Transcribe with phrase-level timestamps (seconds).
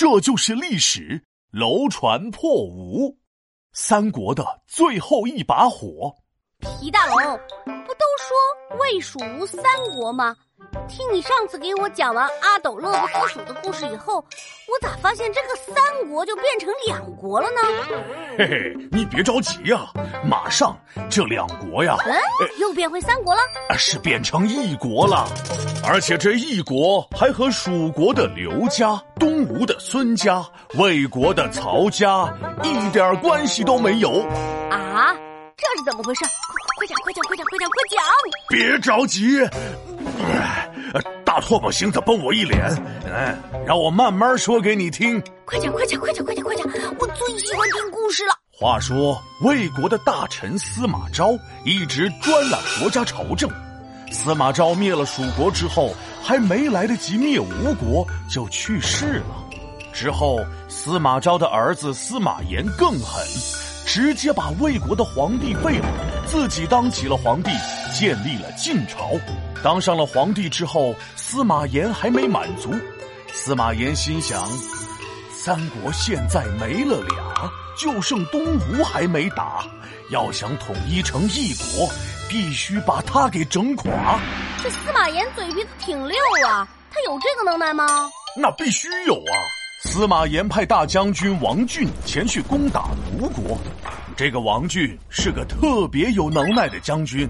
[0.00, 1.22] 这就是历史。
[1.50, 3.18] 楼船破吴，
[3.74, 6.10] 三国的最后一把火。
[6.58, 7.18] 皮大龙，
[7.66, 9.62] 不都说魏蜀吴三
[9.94, 10.34] 国吗？
[10.90, 17.60] 听你上次给我讲完阿斗乐不思蜀的故事以后，我咋发现这个三国就变成两国了呢？
[18.36, 19.86] 嘿嘿，你别着急呀，
[20.24, 20.76] 马上
[21.08, 22.12] 这两国呀，嗯，
[22.58, 23.40] 又变回三国了，
[23.78, 25.28] 是变成一国了，
[25.86, 30.44] 而且这一国还和蜀国的刘家、东吴的孙家、
[30.74, 34.10] 魏国的曹家一点关系都没有。
[34.70, 35.14] 啊，
[35.56, 36.24] 这是怎么回事？
[36.78, 38.00] 快讲，快讲，快讲，快讲，快讲！
[38.48, 39.38] 别着急。
[41.40, 42.62] 大唾沫星子崩我一脸，
[43.10, 45.18] 哎，让我慢慢说给你听。
[45.46, 46.94] 快讲，快讲，快讲，快讲，快讲！
[46.98, 48.34] 我最喜欢听故事了。
[48.52, 51.30] 话说，魏国的大臣司马昭
[51.64, 53.50] 一直专揽国家朝政。
[54.12, 59.42] 司马昭灭了蜀国之后，还没来得及灭吴国，就去世了。
[59.94, 63.26] 之后，司马昭的儿子司马炎更狠，
[63.86, 65.88] 直接把魏国的皇帝废了，
[66.26, 67.50] 自己当起了皇帝。
[67.92, 69.10] 建立了晋朝，
[69.62, 72.74] 当上了皇帝之后，司马炎还没满足。
[73.32, 74.42] 司马炎心想：
[75.30, 79.64] 三国现在没了俩，就剩东吴还没打。
[80.10, 81.88] 要想统一成一国，
[82.28, 84.18] 必须把他给整垮。
[84.62, 86.16] 这司马炎嘴皮子挺溜
[86.46, 87.86] 啊，他有这个能耐吗？
[88.36, 89.34] 那必须有啊！
[89.84, 93.58] 司马炎派大将军王浚前去攻打吴国。
[94.16, 97.28] 这个王浚是个特别有能耐的将军。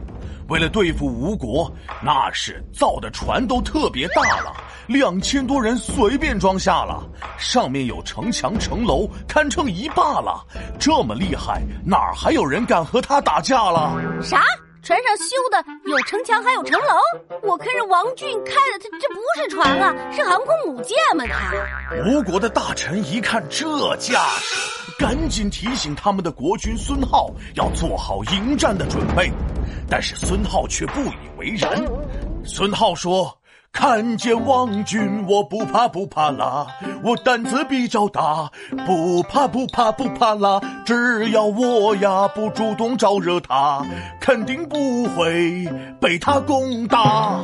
[0.51, 4.53] 为了对付吴国，那是造的船都特别大了，
[4.89, 10.45] 两千多人随便装下了，上面有城墙城楼，堪称一霸了。
[10.77, 13.95] 这么厉害，哪儿还有人敢和他打架了？
[14.21, 14.43] 啥？
[14.83, 16.97] 船上修的有城墙，还有城楼？
[17.43, 21.25] 我看这王俊开的，他这不是船啊，是航空母舰吗？
[21.29, 29.31] 他吴国的大臣一看这架势，赶紧提醒他们的国君孙浩要做好迎战的准备。
[29.89, 31.85] 但是孙浩却不以为然。
[32.45, 33.39] 孙浩说
[33.73, 36.67] ：“看见王军，我不怕不怕啦，
[37.03, 38.51] 我胆子比较大，
[38.87, 40.61] 不怕不怕不怕啦。
[40.85, 43.85] 只要我呀不主动招惹他，
[44.21, 45.69] 肯定不会
[46.01, 47.41] 被他攻打。”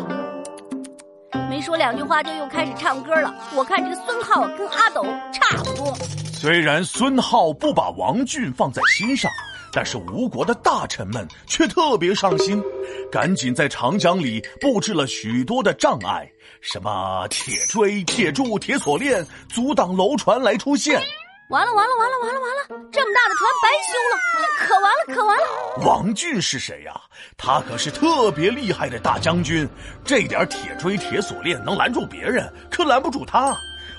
[1.50, 3.32] 没说两句话就又开始唱歌了。
[3.54, 5.94] 我看这个孙浩跟阿斗差不多。
[6.32, 9.30] 虽然孙浩不把王俊放在心上。
[9.72, 12.62] 但是吴国的大臣们却特别上心，
[13.10, 21.00] 赶紧在长江里布置了许多的障碍，什么铁锥、铁柱、铁锁链，阻挡楼船来出现。
[21.48, 22.88] 完了完了完了完了完了！
[22.90, 25.44] 这么大的船白修了，这可完了可完了！
[25.86, 27.00] 王俊是谁呀？
[27.36, 29.68] 他可是特别厉害的大将军，
[30.04, 33.54] 这点铁锥、铁锁链能拦住别人，可拦不住他。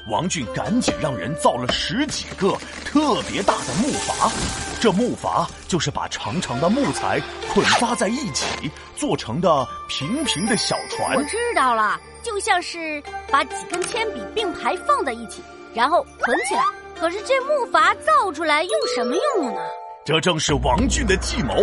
[0.09, 2.53] 王俊赶紧让人造了十几个
[2.85, 4.31] 特别大的木筏，
[4.79, 7.21] 这木筏就是把长长的木材
[7.53, 11.13] 捆扎在一起做成的平平的小船。
[11.17, 16.63] 我知道了，就像是把几根铅笔并排放在一起，然后捆起来。
[16.97, 19.59] 可是这木筏造出来用什么用呢？
[20.05, 21.53] 这正是王俊的计谋。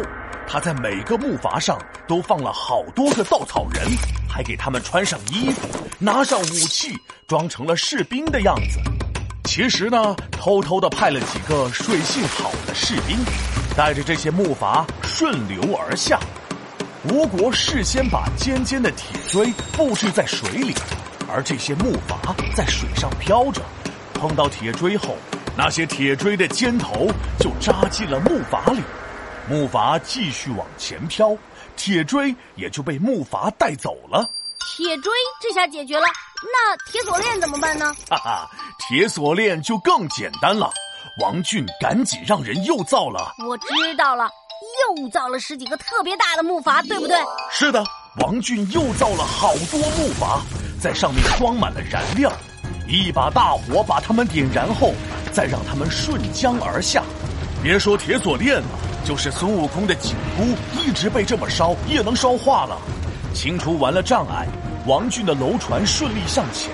[0.47, 3.85] 他在每个木筏上都放了好多个稻草人，
[4.29, 5.69] 还给他们穿上衣服，
[5.99, 6.97] 拿上武器，
[7.27, 8.79] 装成了士兵的样子。
[9.45, 13.19] 其实呢，偷偷的派了几个水性好的士兵，
[13.77, 16.19] 带着这些木筏顺流而下。
[17.11, 20.75] 吴国事先把尖尖的铁锥布置在水里，
[21.29, 23.61] 而这些木筏在水上飘着，
[24.15, 25.17] 碰到铁锥后，
[25.57, 28.81] 那些铁锥的尖头就扎进了木筏里。
[29.49, 31.37] 木筏继续往前飘，
[31.77, 34.29] 铁锥也就被木筏带走了。
[34.77, 36.07] 铁锥这下解决了，
[36.43, 37.95] 那铁锁链怎么办呢？
[38.09, 40.71] 哈哈，铁锁链就更简单了。
[41.21, 43.35] 王俊赶紧让人又造了。
[43.47, 43.67] 我知
[43.97, 44.29] 道了，
[44.99, 47.17] 又造了十几个特别大的木筏，对不对？
[47.51, 47.85] 是的，
[48.21, 50.41] 王俊又造了好多木筏，
[50.81, 52.33] 在上面装满了燃料，
[52.89, 54.95] 一把大火把它们点燃后，
[55.33, 57.05] 再让它们顺江而下。
[57.63, 58.69] 别说铁锁链了。
[59.05, 62.79] 就是孙悟空的紧箍，一直被这么烧也能烧化了。
[63.35, 64.47] 清除完了障碍，
[64.87, 66.71] 王俊的楼船顺利向前，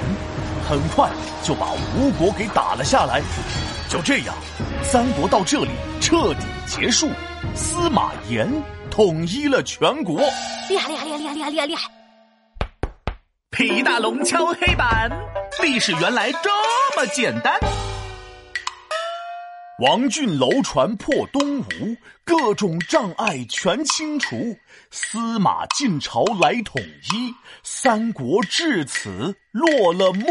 [0.68, 1.10] 很快
[1.42, 3.20] 就把吴国给打了下来。
[3.88, 4.34] 就这样，
[4.82, 7.08] 三国到这里彻底结束，
[7.56, 8.48] 司马炎
[8.90, 10.20] 统一了全国。
[10.68, 11.90] 厉害厉害厉害厉害厉害厉害厉害！
[13.50, 15.10] 皮大龙敲黑板，
[15.60, 16.50] 历史原来这
[16.96, 17.58] 么简单。
[19.80, 24.54] 王浚楼船破东吴，各种障碍全清除，
[24.90, 30.26] 司马晋朝来统一，三国至此落了幕。